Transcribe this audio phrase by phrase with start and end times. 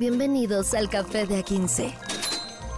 [0.00, 1.92] Bienvenidos al Café de A15.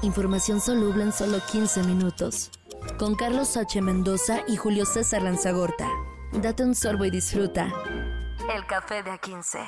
[0.02, 2.50] Información soluble en solo 15 minutos.
[2.98, 3.80] Con Carlos H.
[3.80, 5.88] Mendoza y Julio César Lanzagorta.
[6.32, 7.72] Date un sorbo y disfruta.
[8.52, 9.64] El Café de A15.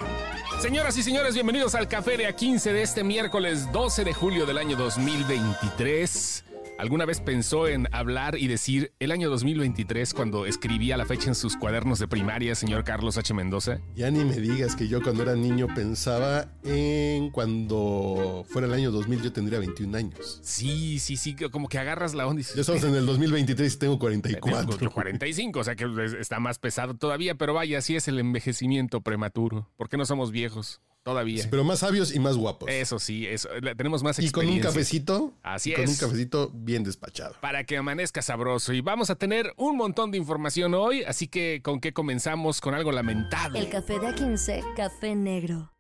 [0.59, 4.59] Señoras y señores, bienvenidos al Café de A15 de este miércoles 12 de julio del
[4.59, 6.45] año 2023.
[6.77, 11.37] ¿Alguna vez pensó en hablar y decir el año 2023 cuando escribía la fecha en
[11.37, 13.33] sus cuadernos de primaria, señor Carlos H.
[13.33, 13.79] Mendoza?
[13.95, 18.91] Ya ni me digas que yo cuando era niño pensaba en cuando fuera el año
[18.91, 20.41] 2000 yo tendría 21 años.
[20.43, 23.79] Sí, sí, sí, como que agarras la onda y Ya estamos en el 2023 y
[23.79, 24.77] tengo 44.
[24.79, 25.87] Tengo 45, o sea que
[26.19, 29.71] está más pesado todavía, pero vaya, así es el envejecimiento prematuro.
[29.77, 30.81] ¿Por qué no somos viejos?
[31.05, 31.43] Todavía.
[31.43, 32.71] Sí, pero más sabios y más guapos.
[32.71, 34.43] Eso sí, eso, tenemos más experiencia.
[34.43, 35.35] Y con un cafecito.
[35.43, 35.77] Así es.
[35.77, 37.37] Con un cafecito bien despachado.
[37.43, 38.73] Para que amanezca sabroso.
[38.73, 42.63] Y vamos a tener un montón de información hoy, así que ¿con qué comenzamos?
[42.63, 43.59] Con algo lamentable.
[43.59, 45.71] El café de A15, café negro.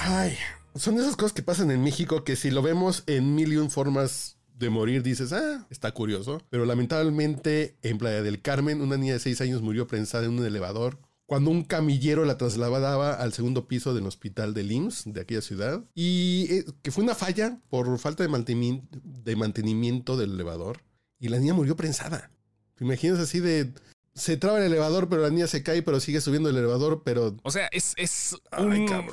[0.00, 0.36] Ay,
[0.74, 3.70] son esas cosas que pasan en México que si lo vemos en mil y un
[3.70, 6.42] formas de morir dices, ah, está curioso.
[6.50, 10.44] Pero lamentablemente en Playa del Carmen, una niña de seis años murió prensada en un
[10.44, 15.40] elevador cuando un camillero la trasladaba al segundo piso del hospital de IMSS de aquella
[15.40, 20.82] ciudad y eh, que fue una falla por falta de mantenimiento, de mantenimiento del elevador
[21.18, 22.30] y la niña murió prensada.
[22.74, 23.72] ¿Te imaginas así de
[24.14, 27.34] se traba el elevador, pero la niña se cae, pero sigue subiendo el elevador, pero...
[27.44, 28.36] O sea, es, es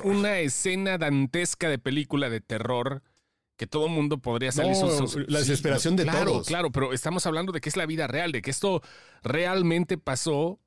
[0.04, 3.02] una escena dantesca de película de terror
[3.56, 4.74] que todo mundo podría salir.
[5.28, 6.46] la desesperación de claro, todos.
[6.46, 8.82] Claro, pero estamos hablando de que es la vida real, de que esto
[9.22, 10.58] realmente pasó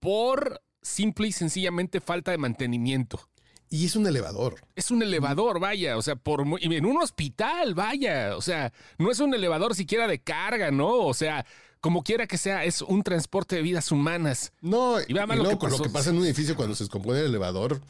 [0.00, 3.20] por simple y sencillamente falta de mantenimiento.
[3.68, 4.54] Y es un elevador.
[4.76, 9.18] Es un elevador, vaya, o sea, por en un hospital, vaya, o sea, no es
[9.18, 10.98] un elevador siquiera de carga, ¿no?
[10.98, 11.44] O sea,
[11.80, 14.52] como quiera que sea, es un transporte de vidas humanas.
[14.60, 15.26] No, y, lo,
[15.58, 17.80] que lo, que pasa en un edificio cuando se descompone el elevador,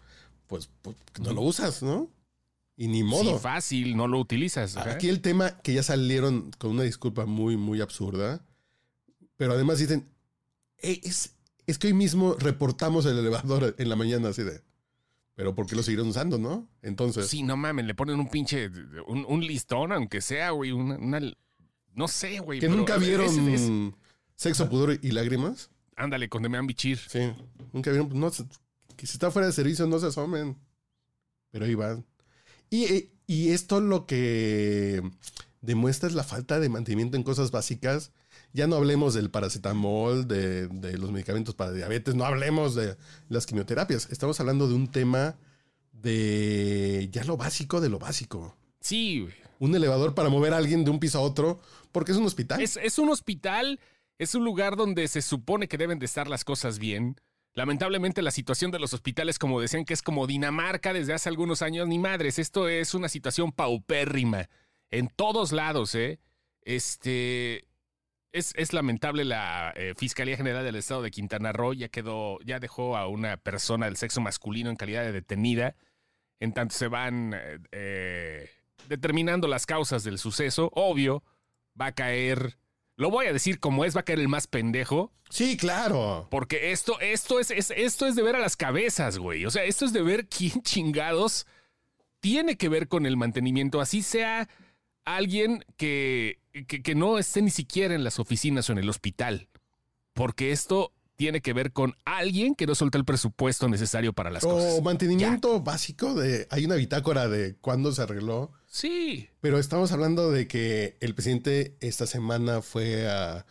[0.47, 2.09] pues, pues no lo usas, ¿no?
[2.79, 3.35] Y ni modo.
[3.35, 4.77] Sí, fácil, no lo utilizas.
[4.79, 8.41] Aquí el tema que ya salieron con una disculpa muy, muy absurda,
[9.37, 10.09] pero además dicen,
[10.79, 11.36] es,
[11.67, 14.63] es que hoy mismo reportamos el elevador en la mañana así de...
[15.35, 16.67] Pero ¿por qué lo siguieron usando, no?
[16.81, 17.27] Entonces...
[17.27, 18.71] Sí, no mames, le ponen un pinche...
[19.07, 21.21] Un, listón, aunque sea, güey, una...
[21.93, 22.59] no sé, güey.
[22.59, 23.95] ¿Que nunca vieron
[24.35, 25.71] Sexo, Pudor y Lágrimas?
[25.95, 26.99] Ándale, con Demean Bichir.
[26.99, 27.33] Sí,
[27.73, 28.19] nunca vieron...
[28.19, 28.31] No,
[28.97, 30.57] que si está fuera de servicio no se asomen.
[31.51, 32.05] Pero ahí van.
[32.71, 35.03] Y, y esto lo que
[35.67, 38.13] demuestra es la falta de mantenimiento en cosas básicas
[38.53, 40.69] ya no hablemos del paracetamol, de,
[40.99, 42.97] los medicamentos para diabetes, no hablemos de
[43.29, 44.09] las quimioterapias.
[44.11, 45.37] Estamos hablando de un tema
[45.93, 48.57] de ya lo básico de lo básico.
[48.81, 49.29] Sí.
[49.59, 51.61] Un elevador para mover a alguien de un piso a otro,
[51.93, 52.61] porque es un hospital.
[52.63, 53.81] Es, es un hospital,
[54.19, 57.21] es un lugar donde se supone que deben de estar las cosas bien.
[57.53, 61.63] Lamentablemente la situación de los hospitales, como decían que es como Dinamarca desde hace algunos
[61.63, 64.49] años, ni madres, esto es una situación paupérrima
[64.91, 66.19] en todos lados, ¿eh?
[66.63, 67.67] Este,
[68.37, 72.97] es, lamentable la eh, Fiscalía General del Estado de Quintana Roo ya quedó, ya dejó
[72.97, 75.75] a una persona del sexo masculino en calidad de detenida.
[76.39, 78.51] En tanto se van eh, eh,
[78.89, 80.71] determinando las causas del suceso.
[80.75, 81.23] Obvio,
[81.81, 82.59] va a caer.
[82.97, 85.13] Lo voy a decir como es, va a caer el más pendejo.
[85.31, 86.29] Sí, claro.
[86.31, 89.47] Porque esto, esto es, es, esto es de ver a las cabezas, güey.
[89.47, 91.47] O sea, esto es de ver quién chingados
[92.21, 93.81] tiene que ver con el mantenimiento.
[93.81, 94.49] Así sea
[95.07, 99.49] alguien que, que, no esté ni siquiera en las oficinas o en el hospital.
[100.13, 104.43] Porque esto tiene que ver con alguien que no suelta el presupuesto necesario para las
[104.43, 104.79] cosas.
[104.79, 106.47] O mantenimiento básico de.
[106.51, 108.53] Hay una bitácora de cuándo se arregló.
[108.67, 109.29] Sí.
[109.41, 113.47] Pero estamos hablando de que el presidente esta semana fue a,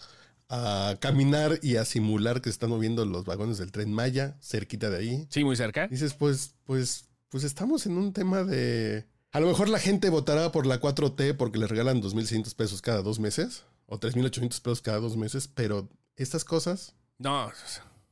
[0.50, 4.90] a caminar y a simular que se están moviendo los vagones del tren Maya, cerquita
[4.90, 5.28] de ahí.
[5.30, 5.88] Sí, muy cerca.
[5.88, 10.54] Dices, pues, pues, pues estamos en un tema de a lo mejor la gente votará
[10.54, 15.00] por la 4T porque le regalan 2.600 pesos cada dos meses o 3.800 pesos cada
[15.00, 16.96] dos meses, pero estas cosas...
[17.18, 17.52] No.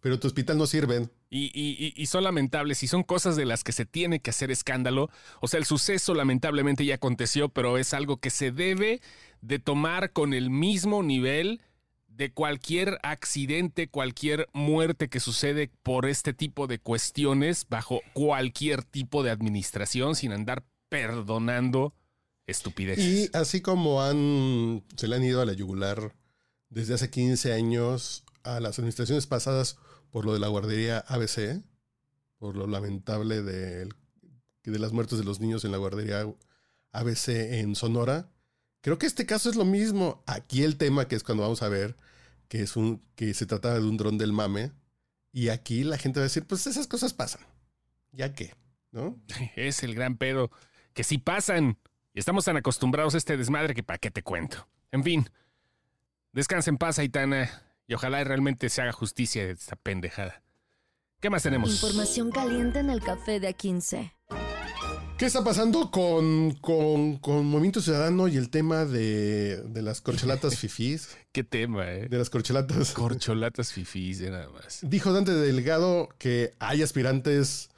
[0.02, 1.10] Pero tu hospital no sirven.
[1.30, 5.10] Y, y, son lamentables y son cosas de las que se tiene que hacer escándalo.
[5.40, 9.00] O sea, el suceso lamentablemente ya aconteció, pero es algo que se debe
[9.40, 11.62] de tomar con el mismo nivel
[12.08, 19.24] de cualquier accidente, cualquier muerte que sucede por este tipo de cuestiones bajo cualquier tipo
[19.24, 21.96] de administración, sin andar perdonando
[22.46, 23.04] estupideces.
[23.04, 26.14] Y así como han, se le han ido a la yugular
[26.70, 29.80] desde hace 15 años a las administraciones pasadas
[30.12, 31.64] por lo de la guardería ABC,
[32.38, 33.90] por lo lamentable de,
[34.64, 36.32] de las muertes de los niños en la guardería
[36.92, 38.30] ABC en Sonora.
[38.82, 40.24] Creo que este caso es lo mismo.
[40.28, 41.98] Aquí el tema que es cuando vamos a ver
[42.50, 44.72] que es un que se trataba de un dron del mame
[45.32, 47.42] y aquí la gente va a decir, pues esas cosas pasan.
[48.12, 48.54] ¿Ya qué?
[48.92, 49.20] ¿No?
[49.56, 50.52] Es el gran pedo
[50.94, 51.78] que sí pasan.
[52.14, 54.68] Y estamos tan acostumbrados a este desmadre que para qué te cuento.
[54.92, 55.30] En fin,
[56.32, 57.50] descansa en paz, Aitana,
[57.88, 60.44] y ojalá realmente se haga justicia de esta pendejada.
[61.20, 61.72] ¿Qué más tenemos?
[61.72, 64.12] Información caliente en el café de A15.
[65.18, 70.58] ¿Qué está pasando con, con, con Movimiento Ciudadano y el tema de, de las corcholatas
[70.60, 71.16] fifís?
[71.32, 72.10] ¿Qué tema, eh?
[72.10, 72.92] De las corcholatas.
[72.92, 74.80] Corcholatas fifís, de nada más.
[74.82, 77.70] Dijo Dante Delgado que hay aspirantes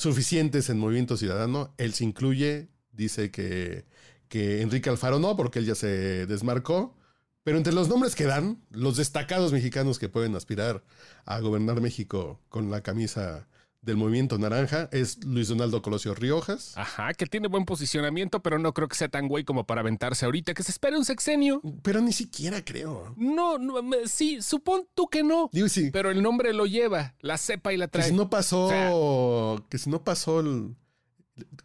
[0.00, 1.74] suficientes en Movimiento Ciudadano.
[1.76, 2.68] Él se incluye.
[2.92, 3.84] Dice que,
[4.28, 6.96] que Enrique Alfaro no, porque él ya se desmarcó.
[7.42, 10.84] Pero entre los nombres que dan, los destacados mexicanos que pueden aspirar
[11.26, 13.46] a gobernar México con la camisa
[13.82, 16.76] del movimiento naranja es Luis Donaldo Colosio Riojas.
[16.76, 20.26] Ajá, que tiene buen posicionamiento, pero no creo que sea tan güey como para aventarse
[20.26, 21.62] ahorita, que se espere un sexenio.
[21.82, 23.14] Pero ni siquiera creo.
[23.16, 25.48] No, no me- sí, supón tú que no.
[25.52, 25.90] Digo, sí.
[25.92, 28.08] Pero el nombre lo lleva, la cepa y la Que trae.
[28.08, 29.64] si no pasó.
[29.70, 30.76] que si no pasó el-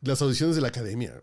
[0.01, 1.21] las audiciones de la academia.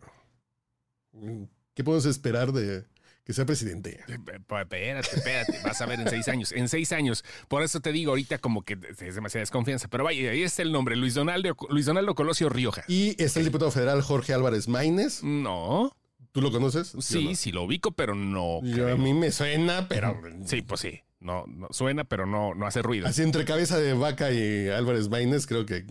[1.75, 2.85] ¿Qué podemos esperar de
[3.25, 4.01] que sea presidente?
[4.09, 7.25] Eh, Espérate, espérate, vas a ver en seis años, en seis años.
[7.49, 9.89] Por eso te digo ahorita como que es demasiada desconfianza.
[9.89, 12.85] Pero vaya, ahí está el nombre, Luis Donaldo, Luis Donaldo Colosio Rioja.
[12.89, 15.23] Y está el diputado federal Jorge Álvarez Maínez.
[15.23, 15.93] No,
[16.33, 16.95] ¿Tú lo conoces?
[17.01, 17.35] Sí, no.
[17.35, 18.61] sí lo ubico, pero no.
[18.63, 20.19] Yo, a mí me suena, pero.
[20.47, 21.03] Sí, pues sí.
[21.23, 23.07] No, no suena, pero no, no hace ruido.
[23.07, 25.85] Así entre cabeza de vaca y Álvarez Maínez, creo que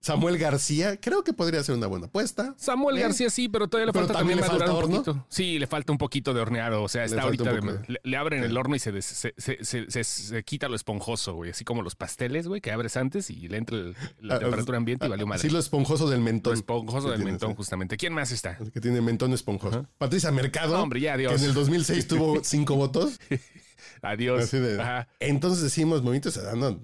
[0.00, 2.54] Samuel García, creo que podría ser una buena apuesta.
[2.58, 5.02] Samuel Eh, García sí, pero todavía le pero falta también también le falta un horno.
[5.02, 5.26] poquito.
[5.30, 6.82] Sí, le falta un poquito de horneado.
[6.82, 7.50] O sea, está ahorita.
[7.52, 8.50] de- le, le abren Sí.
[8.50, 9.34] el horno y se, des- se,
[9.64, 11.50] se- se- quita lo esponjoso, güey.
[11.50, 14.76] Así como los pasteles, güey, que abres antes y le entra el- la Ah, temperatura
[14.76, 15.40] ambiente y valió madre.
[15.42, 16.52] Sí, lo esponjoso del lo mentón.
[16.52, 17.96] esponjoso que del mentón, justamente.
[17.96, 18.58] ¿Quién más está?
[18.58, 19.86] Que tiene mentón esponjoso.
[19.96, 20.76] Patricia Mercado.
[20.76, 21.40] No, hombre, ya, Que adiós.
[21.42, 23.18] en el 2006 tuvo cinco votos.
[24.02, 24.44] Adiós.
[24.44, 25.08] Así de- Ajá.
[25.20, 26.80] Entonces decimos, Movimiento Ciudadano,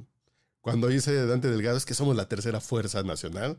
[0.61, 3.59] cuando dice Dante Delgado es que somos la tercera fuerza nacional,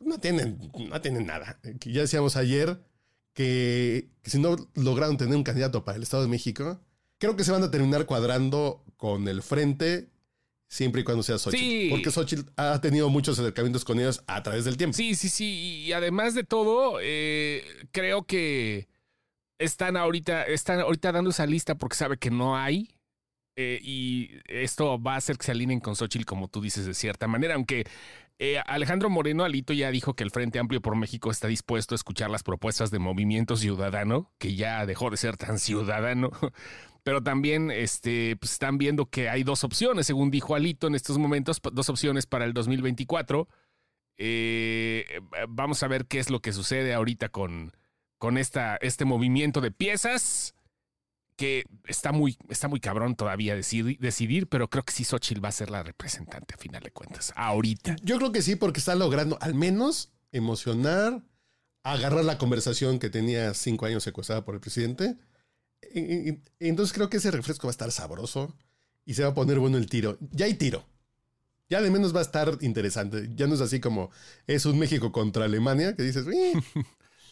[0.00, 0.58] no tienen,
[0.88, 1.60] no tienen nada.
[1.80, 2.80] Ya decíamos ayer
[3.34, 6.80] que, que si no lograron tener un candidato para el Estado de México,
[7.18, 10.08] creo que se van a terminar cuadrando con el frente
[10.68, 11.62] siempre y cuando sea Xochitl.
[11.62, 11.88] Sí.
[11.90, 14.96] Porque Xochitl ha tenido muchos acercamientos con ellos a través del tiempo.
[14.96, 15.82] Sí, sí, sí.
[15.84, 18.88] Y además de todo, eh, creo que
[19.60, 22.90] están ahorita, están ahorita dando esa lista porque sabe que no hay.
[23.56, 26.94] eh, y esto va a hacer que se alineen con Xochitl, como tú dices, de
[26.94, 27.54] cierta manera.
[27.56, 27.84] Aunque
[28.38, 31.96] eh, Alejandro Moreno Alito ya dijo que el Frente Amplio por México está dispuesto a
[31.96, 36.30] escuchar las propuestas de Movimiento Ciudadano, que ya dejó de ser tan ciudadano.
[37.02, 41.18] Pero también este, pues, están viendo que hay dos opciones, según dijo Alito en estos
[41.18, 43.48] momentos, dos opciones para el 2024.
[44.18, 47.72] Eh, vamos a ver qué es lo que sucede ahorita con,
[48.20, 50.54] con esta, este movimiento de piezas
[51.36, 55.48] que está muy, está muy cabrón todavía decidir, decidir, pero creo que sí Xochitl va
[55.48, 57.96] a ser la representante a final de cuentas, ahorita.
[58.02, 61.22] Yo creo que sí, porque está logrando al menos emocionar,
[61.82, 65.16] agarrar la conversación que tenía cinco años secuestrada por el presidente.
[66.58, 68.54] Entonces creo que ese refresco va a estar sabroso
[69.06, 70.18] y se va a poner bueno el tiro.
[70.30, 70.84] Ya hay tiro.
[71.70, 73.30] Ya de menos va a estar interesante.
[73.34, 74.10] Ya no es así como
[74.46, 76.26] es un México contra Alemania que dices.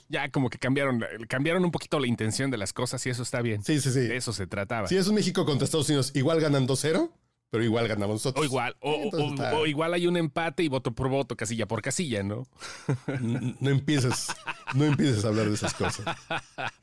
[0.08, 3.42] Ya como que cambiaron, cambiaron un poquito la intención de las cosas y eso está
[3.42, 3.62] bien.
[3.62, 4.00] sí, sí, sí.
[4.00, 4.88] De eso se trataba.
[4.88, 7.10] Si es un México contra Estados Unidos, igual ganan 2-0,
[7.50, 8.42] pero igual ganamos nosotros.
[8.42, 11.36] O igual, o, o- Entonces está- o igual hay un empate y voto por voto,
[11.36, 12.46] casilla por casilla, ¿no?
[13.06, 14.28] N- No empieces,
[14.74, 16.04] no empieces a hablar de esas cosas.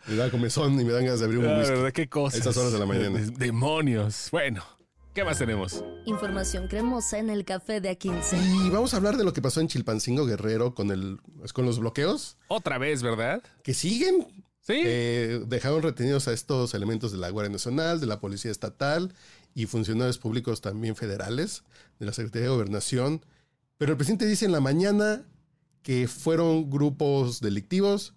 [0.08, 1.72] Me da comezón y me dan ganas de abrir un La whisky.
[1.74, 2.36] verdad, qué cosas.
[2.36, 3.20] A estas horas de la mañana.
[3.20, 4.29] De- Demonios.
[4.32, 4.63] Bueno,
[5.15, 5.84] ¿qué más tenemos?
[6.05, 8.65] Información cremosa en el café de A15.
[8.65, 11.19] Y vamos a hablar de lo que pasó en Chilpancingo Guerrero con, el,
[11.53, 13.41] con los bloqueos, Otra vez, ¿verdad?
[13.63, 14.27] que siguen.
[14.60, 14.81] Sí.
[14.84, 19.13] Eh, dejaron retenidos a estos elementos de la Guardia Nacional, de la Policía Estatal
[19.53, 21.63] y funcionarios públicos también federales,
[21.98, 23.25] de la Secretaría de Gobernación.
[23.77, 25.24] Pero el presidente dice en la mañana
[25.81, 28.15] que fueron grupos delictivos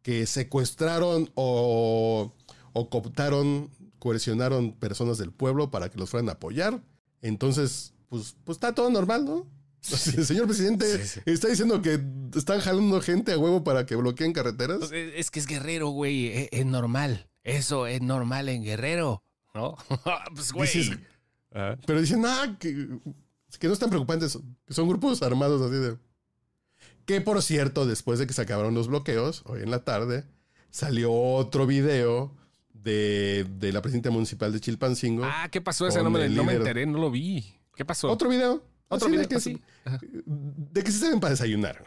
[0.00, 2.32] que secuestraron o,
[2.72, 6.82] o cooptaron, coercionaron personas del pueblo para que los fueran a apoyar.
[7.22, 9.46] Entonces, pues, pues está todo normal, ¿no?
[10.16, 11.30] El señor presidente Sí, sí.
[11.30, 12.00] está diciendo que
[12.36, 14.78] están jalando gente a huevo para que bloqueen carreteras.
[14.78, 16.28] Pues, es, es que es guerrero, güey.
[16.28, 17.28] Es, es normal.
[17.44, 19.22] Eso es normal en guerrero,
[19.54, 19.76] ¿no?
[20.34, 20.68] pues, güey.
[20.68, 20.98] Dices-
[21.54, 21.76] Ah.
[21.86, 22.98] Pero dicen, ah, que,
[23.58, 25.96] que no están preocupantes, que son grupos armados así de...
[27.06, 30.24] Que por cierto, después de que se acabaron los bloqueos, hoy en la tarde,
[30.70, 32.36] salió otro video
[32.82, 35.24] de, de la presidenta municipal de Chilpancingo.
[35.24, 35.86] Ah, ¿qué pasó?
[35.86, 37.44] Ese no me, no me enteré, no lo vi.
[37.74, 38.10] ¿Qué pasó?
[38.10, 38.62] Otro video.
[38.88, 39.58] Otro video, De que.
[39.84, 39.98] Ajá.
[40.24, 41.84] de que sí se ven para desayunar.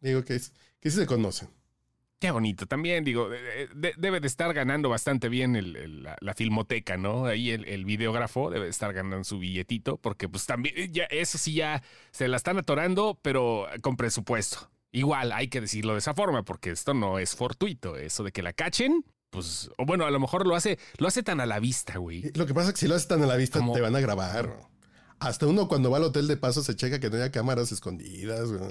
[0.00, 1.48] Digo que, es- que sí se conocen.
[2.18, 2.66] Qué bonito.
[2.66, 6.96] También, digo, de- de- debe de estar ganando bastante bien el- el- la, la filmoteca,
[6.96, 7.26] ¿no?
[7.26, 11.38] Ahí el, el videógrafo debe de estar ganando su billetito, porque pues también, ya, eso
[11.38, 14.70] sí ya se la están atorando, pero con presupuesto.
[14.92, 17.96] Igual hay que decirlo de esa forma, porque esto no es fortuito.
[17.96, 21.22] Eso de que la cachen, pues, o bueno, a lo mejor lo hace, lo hace
[21.22, 22.30] tan a la vista, güey.
[22.34, 24.00] Lo que pasa es que si lo haces tan a la vista, te van a
[24.00, 24.56] grabar.
[25.18, 28.50] Hasta uno cuando va al hotel de paso se checa que no haya cámaras escondidas.
[28.50, 28.70] güey.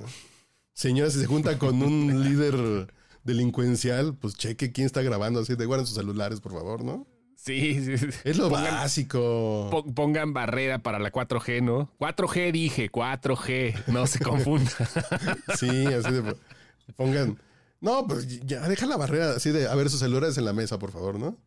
[0.74, 2.88] Señora, si se junta con un líder
[3.24, 5.40] delincuencial, pues cheque quién está grabando.
[5.42, 7.06] Así de guarden sus celulares, por favor, ¿no?
[7.36, 8.08] Sí, sí, sí.
[8.24, 9.68] Es lo Pongan- básico.
[9.70, 11.92] Po- Pongan barrera para la 4G, ¿no?
[12.00, 14.72] 4G dije, 4G, no se confunda.
[15.58, 16.36] Sí, así de.
[16.96, 17.38] Pongan.
[17.84, 20.80] No, pues ya deja la barrera así de a ver sus celulares en la mesa,
[20.80, 21.38] por favor, ¿no?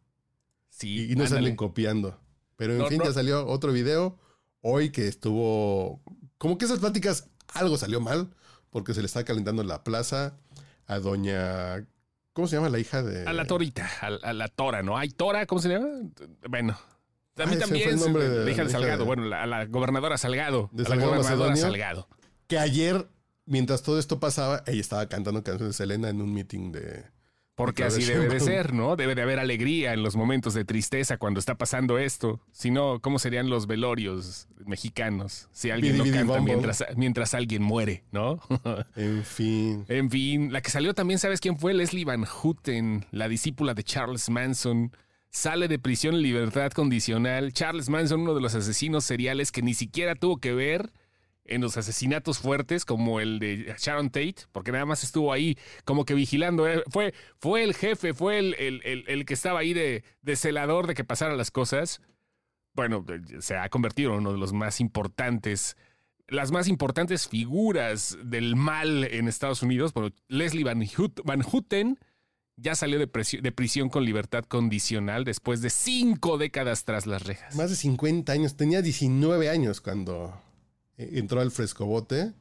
[0.68, 1.28] Sí, Y, y no ándale.
[1.40, 2.20] salen copiando.
[2.56, 3.04] Pero en No, fin, no.
[3.04, 4.18] ya salió otro video
[4.60, 6.02] hoy que estuvo.
[6.38, 8.34] Como que esas pláticas, algo salió mal,
[8.70, 10.36] porque se le está calentando la plaza
[10.86, 11.86] a doña.
[12.34, 13.26] ¿Cómo se llama la hija de.?
[13.26, 14.98] A la torita, a, a la tora, ¿no?
[14.98, 15.46] ¿Hay tora?
[15.46, 15.88] ¿Cómo se llama?
[16.50, 16.78] Bueno.
[17.38, 19.42] A mí fue también, el nombre se- de la hija de Salgado, de- bueno, la-
[19.42, 20.68] a la gobernadora Salgado.
[20.72, 21.62] ¿De a la Salgado gobernadora Macedonio?
[21.62, 22.08] Salgado.
[22.46, 23.08] Que ayer,
[23.46, 27.04] mientras todo esto pasaba, ella estaba cantando canciones de Selena en un meeting de.
[27.54, 28.96] Porque así sí, debe de ser, ¿no?
[28.96, 32.38] Debe de haber alegría en los momentos de tristeza cuando está pasando esto.
[32.52, 35.48] Si no, ¿cómo serían los velorios mexicanos?
[35.52, 36.44] Si alguien no Bidi, bidi, canta bom.
[36.44, 38.40] mientras, mientras alguien muere, ¿no?
[38.94, 39.86] En fin.
[39.88, 41.72] en fin, la que salió también, ¿sabes quién fue?
[41.72, 44.92] Leslie Van Houten, la discípula de Charles Manson.
[45.30, 47.54] Sale de prisión en libertad condicional.
[47.54, 50.92] Charles Manson, uno de los asesinos seriales que ni siquiera tuvo que ver
[51.48, 56.04] en los asesinatos fuertes como el de Sharon Tate, porque nada más estuvo ahí como
[56.04, 56.66] que vigilando.
[56.68, 60.02] eh, Fue, fue el jefe, fue el, el- el- que estaba ahí de,
[60.36, 62.00] celador de que pasaran las cosas.
[62.74, 63.04] Bueno,
[63.40, 65.76] se ha convertido en uno de los más importantes,
[66.28, 69.92] las más importantes figuras del mal en Estados Unidos.
[69.94, 71.98] Bueno, Leslie Van, Hout- Van Houten
[72.58, 77.54] ya salió de, prisión con libertad condicional después de cinco décadas tras las rejas.
[77.54, 78.56] Más de 50 años.
[78.56, 80.40] Tenía 19 años cuando
[80.96, 82.32] entró al frescobote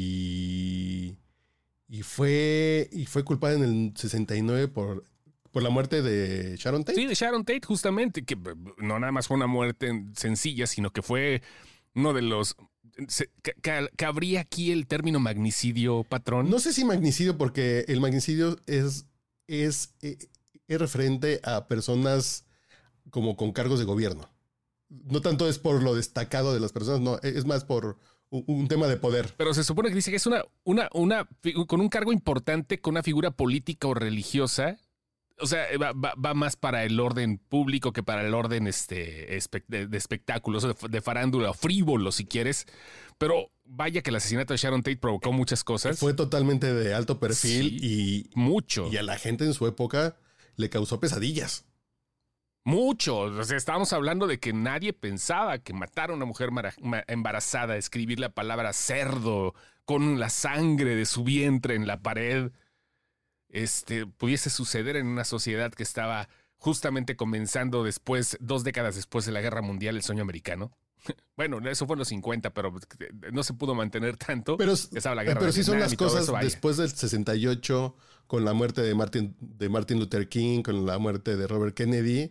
[0.00, 1.16] y,
[1.88, 5.04] y fue y fue culpada en el 69 por,
[5.50, 7.00] por la muerte de Sharon Tate.
[7.00, 10.90] Sí, de Sharon Tate, justamente, que b- no nada más fue una muerte sencilla, sino
[10.90, 11.42] que fue
[11.94, 12.56] uno de los.
[13.96, 16.50] ¿Cabría aquí el término magnicidio, patrón?
[16.50, 19.06] No sé si magnicidio, porque el magnicidio es,
[19.46, 20.18] es, eh,
[20.68, 22.44] es referente a personas
[23.10, 24.28] como con cargos de gobierno.
[24.90, 27.96] No tanto es por lo destacado de las personas, no, es más por
[28.30, 29.32] un, tema de poder.
[29.36, 31.28] Pero se supone que dice que es una, una, una,
[31.66, 34.78] con un cargo importante, con una figura política o religiosa.
[35.42, 39.36] O sea, va, va- va más para el orden público que para el orden este,
[39.38, 42.66] espe- de, de espectáculos, de, de farándula, o frívolo, si quieres.
[43.16, 45.98] Pero vaya que el asesinato de Sharon Tate provocó muchas cosas.
[45.98, 48.88] Fue totalmente de alto perfil Mucho.
[48.90, 50.16] y, y a la gente en su época
[50.56, 51.64] le causó pesadillas.
[52.64, 53.18] Mucho.
[53.20, 56.50] O sea, estábamos hablando de que nadie pensaba que matar a una mujer
[57.06, 62.52] embarazada, escribir la palabra cerdo con la sangre de su vientre en la pared,
[63.48, 69.32] este, pudiese suceder en una sociedad que estaba justamente comenzando después, dos décadas después de
[69.32, 70.70] la Guerra Mundial, el sueño americano.
[71.36, 72.74] Bueno, eso fue en los 50, pero
[73.32, 74.58] no se pudo mantener tanto.
[74.58, 78.52] Pero, Estaba la guerra pero sí son las cosas eso, después del 68, con la
[78.52, 82.30] muerte de Martin, de Martin Luther King, con la muerte de Robert Kennedy.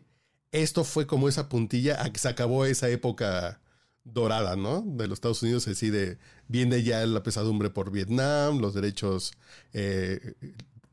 [0.52, 3.60] Esto fue como esa puntilla a que se acabó esa época
[4.04, 4.82] dorada, ¿no?
[4.82, 9.34] De los Estados Unidos, así de, viene ya la pesadumbre por Vietnam, los derechos,
[9.74, 10.34] eh,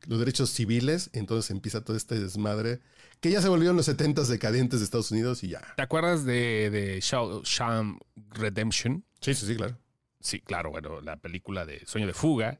[0.05, 2.79] los derechos civiles, entonces empieza todo este desmadre,
[3.19, 5.61] que ya se volvieron los 70 decadentes de Estados Unidos y ya.
[5.75, 7.99] ¿Te acuerdas de, de Sham
[8.31, 9.03] Redemption?
[9.21, 9.77] Sí, sí, sí, claro.
[10.19, 12.59] Sí, claro, bueno, la película de Sueño de Fuga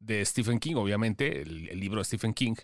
[0.00, 2.54] de Stephen King, obviamente, el, el libro de Stephen King.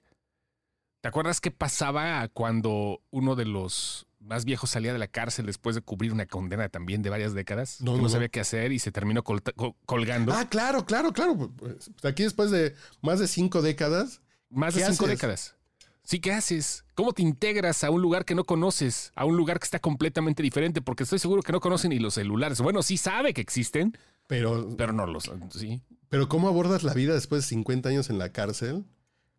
[1.04, 5.74] ¿Te acuerdas qué pasaba cuando uno de los más viejos salía de la cárcel después
[5.76, 7.82] de cubrir una condena también de varias décadas?
[7.82, 8.08] No, no, no, no.
[8.08, 9.42] sabía qué hacer y se terminó col-
[9.84, 10.32] colgando.
[10.32, 11.50] Ah, claro, claro, claro.
[11.58, 15.18] Pues, aquí después de más de cinco décadas, más de ¿qué cinco haces?
[15.18, 15.56] décadas.
[16.04, 16.86] Sí, ¿qué haces?
[16.94, 19.12] ¿Cómo te integras a un lugar que no conoces?
[19.14, 22.14] A un lugar que está completamente diferente, porque estoy seguro que no conocen ni los
[22.14, 22.62] celulares.
[22.62, 23.94] Bueno, sí sabe que existen,
[24.26, 25.30] pero pero no los...
[25.50, 28.86] Sí, Pero ¿cómo abordas la vida después de 50 años en la cárcel?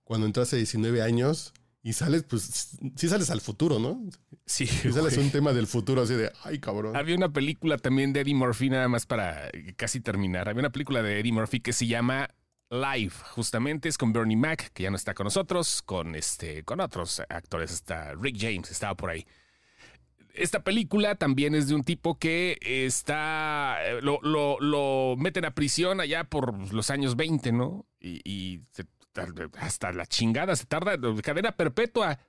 [0.06, 4.02] Cuando entraste a 19 años y sales, pues sí sales al futuro, ¿no?
[4.46, 4.64] sí.
[4.64, 6.96] Y sales un tema del futuro así de, ay cabrón.
[6.96, 10.48] Había una película también de Eddie Murphy, nada más para casi terminar.
[10.48, 12.30] Había una película de Eddie Murphy que se llama
[12.72, 16.80] Live, justamente es con Bernie Mac, que ya no está con nosotros, con este, con
[16.80, 19.26] otros actores, está Rick James, estaba por ahí.
[20.34, 25.52] Esta película también es de un tipo que está, eh, lo, lo- lo meten a
[25.56, 27.86] prisión allá por los años 20, ¿no?
[28.02, 28.84] Y, y se-
[29.60, 32.20] hasta la chingada se tarda, cadena perpetua.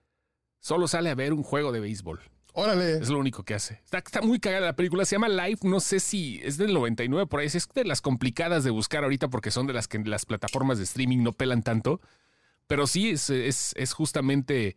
[0.59, 2.21] Solo sale a ver un juego de béisbol.
[2.53, 2.97] Órale.
[2.99, 3.81] Es lo único que hace.
[3.85, 5.05] Está, está muy cagada la película.
[5.05, 5.69] Se llama Life.
[5.69, 7.47] No sé si es del 99 por ahí.
[7.47, 10.85] Es de las complicadas de buscar ahorita porque son de las que las plataformas de
[10.85, 12.01] streaming no pelan tanto.
[12.67, 14.77] Pero sí, es, es, es justamente.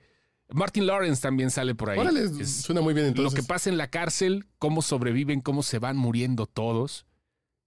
[0.50, 1.98] Martin Lawrence también sale por ahí.
[2.00, 3.32] Órale, Es suena muy bien entonces.
[3.32, 7.06] lo que pasa en la cárcel, cómo sobreviven, cómo se van muriendo todos.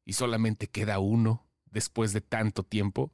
[0.04, 3.12] Y solamente queda uno después de tanto tiempo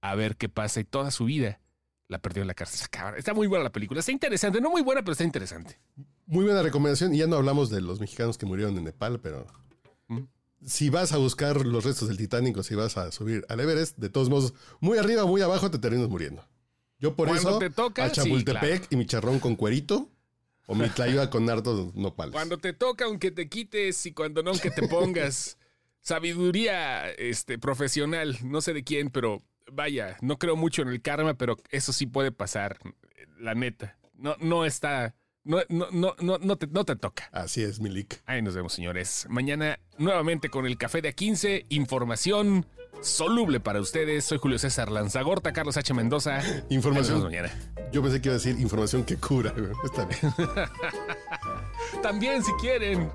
[0.00, 0.80] a ver qué pasa.
[0.80, 1.60] Y toda su vida
[2.08, 2.88] la perdió en la cárcel.
[3.16, 4.00] Está muy buena la película.
[4.00, 4.60] Está interesante.
[4.60, 5.78] No muy buena, pero está interesante.
[6.26, 7.14] Muy buena recomendación.
[7.14, 9.46] Y ya no hablamos de los mexicanos que murieron en Nepal, pero
[10.08, 10.24] Mm.
[10.64, 13.96] si vas a buscar los restos del Titanic o si vas a subir al Everest,
[13.98, 16.44] de todos modos, muy arriba muy abajo te terminas muriendo.
[16.98, 18.86] Yo por Cuando eso, te toca, a sí, Chapultepec claro.
[18.90, 20.10] y mi charrón con cuerito
[20.66, 22.32] o mi tlayuda con hartos nopales.
[22.32, 25.56] Cuando te toca, aunque te quites y cuando no, aunque te pongas.
[26.02, 29.42] Sabiduría este, profesional, no sé de quién, pero
[29.72, 32.78] vaya, no creo mucho en el karma, pero eso sí puede pasar,
[33.38, 33.96] la neta.
[34.14, 37.28] No, no está, no, no, no, no, no te, no te toca.
[37.32, 38.22] Así es, Milik.
[38.26, 39.26] Ahí nos vemos, señores.
[39.30, 42.66] Mañana nuevamente con el café de A15, información
[43.00, 44.24] soluble para ustedes.
[44.24, 45.94] Soy Julio César Lanzagorta, Carlos H.
[45.94, 46.42] Mendoza.
[46.68, 47.18] Información.
[47.18, 47.50] vemos mañana.
[47.92, 49.54] Yo pensé que iba a decir información que cura.
[49.84, 50.34] Está bien.
[52.02, 53.10] También si quieren.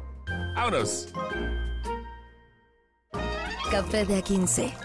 [0.55, 1.09] Vámonos.
[3.71, 4.84] Café de A15.